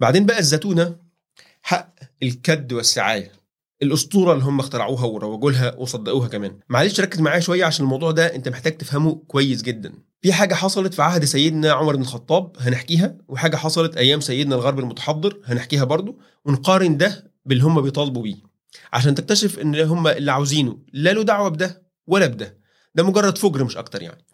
[0.00, 0.96] بعدين بقى الزتونة
[1.62, 3.32] حق الكد والسعاية.
[3.82, 6.58] الأسطورة اللي هم اخترعوها وروجوا لها وصدقوها كمان.
[6.68, 9.92] معلش ركز معايا شوية عشان الموضوع ده أنت محتاج تفهمه كويس جدا.
[10.22, 14.78] في حاجة حصلت في عهد سيدنا عمر بن الخطاب هنحكيها وحاجة حصلت أيام سيدنا الغرب
[14.78, 18.36] المتحضر هنحكيها برضو ونقارن ده باللي هم بيطالبوا بيه.
[18.92, 22.58] عشان تكتشف إن هم اللي عاوزينه لا له دعوة بده ولا بده.
[22.94, 24.24] ده مجرد فجر مش أكتر يعني.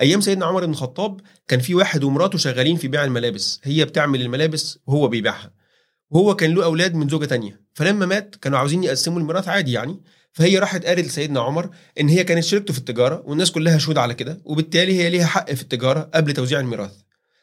[0.00, 4.20] أيام سيدنا عمر بن الخطاب كان في واحد ومراته شغالين في بيع الملابس هي بتعمل
[4.22, 5.50] الملابس وهو بيبيعها
[6.10, 10.00] وهو كان له أولاد من زوجة تانية فلما مات كانوا عاوزين يقسموا الميراث عادي يعني
[10.32, 11.70] فهي راحت قالت لسيدنا عمر
[12.00, 15.52] إن هي كانت شركته في التجارة والناس كلها شهود على كده وبالتالي هي ليها حق
[15.52, 16.92] في التجارة قبل توزيع الميراث.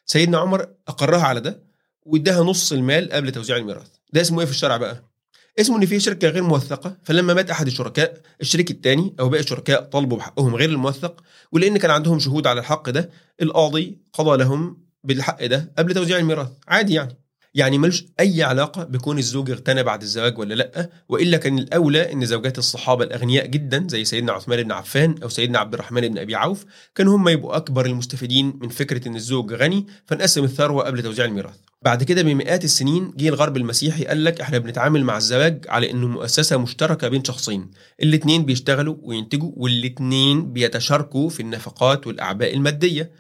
[0.06, 1.64] سيدنا عمر أقرها على ده
[2.02, 3.88] وإداها نص المال قبل توزيع الميراث.
[4.14, 5.13] ده اسمه إيه في الشرع بقى؟
[5.60, 9.82] اسمه إن في شركة غير موثقة فلما مات أحد الشركاء الشريك الثاني أو باقي الشركاء
[9.82, 13.10] طالبوا بحقهم غير الموثق ولأن كان عندهم شهود على الحق ده
[13.42, 16.50] القاضي قضى لهم بالحق ده قبل توزيع الميراث.
[16.68, 17.23] عادي يعني.
[17.56, 22.26] يعني ملوش أي علاقة بكون الزوج اغتنى بعد الزواج ولا لأ وإلا كان الأولى إن
[22.26, 26.36] زوجات الصحابة الأغنياء جدا زي سيدنا عثمان بن عفان أو سيدنا عبد الرحمن بن أبي
[26.36, 31.26] عوف كانوا هم يبقوا أكبر المستفيدين من فكرة إن الزوج غني فنقسم الثروة قبل توزيع
[31.26, 31.56] الميراث.
[31.82, 36.08] بعد كده بمئات السنين جه الغرب المسيحي قال لك إحنا بنتعامل مع الزواج على إنه
[36.08, 37.72] مؤسسة مشتركة بين شخصين
[38.04, 43.12] الاثنين بيشتغلوا وينتجوا والاثنين بيتشاركوا في النفقات والأعباء المادية.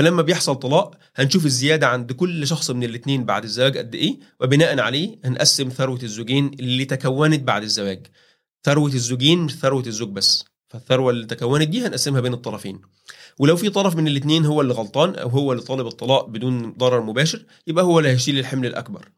[0.00, 4.80] فلما بيحصل طلاق هنشوف الزيادة عند كل شخص من الاثنين بعد الزواج قد إيه وبناء
[4.80, 8.06] عليه هنقسم ثروة الزوجين اللي تكونت بعد الزواج.
[8.64, 10.44] ثروة الزوجين مش ثروة الزوج بس.
[10.68, 12.80] فالثروة اللي تكونت دي هنقسمها بين الطرفين.
[13.38, 17.00] ولو في طرف من الاثنين هو اللي غلطان أو هو اللي طالب الطلاق بدون ضرر
[17.00, 19.08] مباشر يبقى هو اللي هيشيل الحمل الأكبر.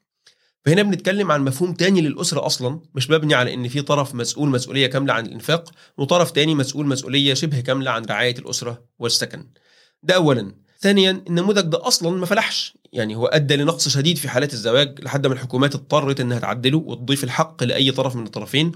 [0.65, 4.87] فهنا بنتكلم عن مفهوم تاني للأسرة أصلا مش مبني على إن في طرف مسؤول مسؤولية
[4.87, 9.47] كاملة عن الإنفاق وطرف تاني مسؤول مسؤولية شبه كاملة عن رعاية الأسرة والسكن.
[10.03, 10.62] ده أولا.
[10.83, 12.75] ثانيا النموذج ده أصلا ما فلحش.
[12.93, 17.25] يعني هو أدى لنقص شديد في حالات الزواج لحد ما الحكومات اضطرت إنها تعدله وتضيف
[17.25, 18.73] الحق لأي طرف من الطرفين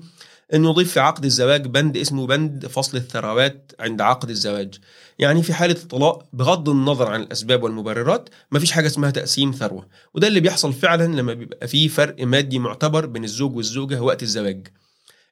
[0.54, 4.74] انه يضيف في عقد الزواج بند اسمه بند فصل الثروات عند عقد الزواج.
[5.18, 9.86] يعني في حالة الطلاق بغض النظر عن الأسباب والمبررات مفيش حاجة اسمها تقسيم ثروة.
[10.14, 14.68] وده اللي بيحصل فعلا لما بيبقى في فرق مادي معتبر بين الزوج والزوجة وقت الزواج.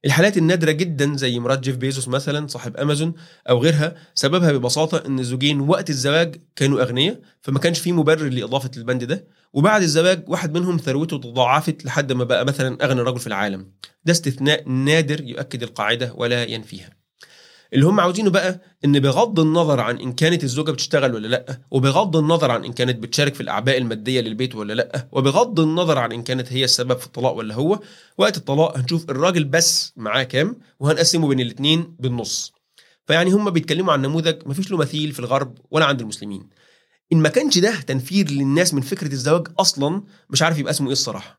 [0.04, 3.14] الحالات النادرة جدا زي مرات جيف بيزوس مثلا صاحب أمازون
[3.48, 8.70] أو غيرها سببها ببساطة إن الزوجين وقت الزواج كانوا أغنياء فما كانش في مبرر لإضافة
[8.76, 9.26] البند ده.
[9.52, 13.72] وبعد الزواج واحد منهم ثروته تضاعفت لحد ما بقى مثلا أغنى رجل في العالم.
[14.04, 17.03] ده استثناء نادر يؤكد القاعدة ولا ينفيها.
[17.74, 22.16] اللي هم عاوزينه بقى إن بغض النظر عن إن كانت الزوجة بتشتغل ولا لأ وبغض
[22.16, 26.22] النظر عن إن كانت بتشارك في الأعباء المادية للبيت ولا لأ وبغض النظر عن إن
[26.22, 27.80] كانت هي السبب في الطلاق ولا هو
[28.18, 32.52] وقت الطلاق هنشوف الراجل بس معاه كام وهنقسمه بين الاثنين بالنص.
[33.06, 36.48] فيعني هم بيتكلموا عن نموذج ما فيش له مثيل في الغرب ولا عند المسلمين.
[37.12, 40.92] إن ما كانش ده تنفير للناس من فكرة الزواج أصلا مش عارف يبقى اسمه إيه
[40.92, 41.32] الصراحة.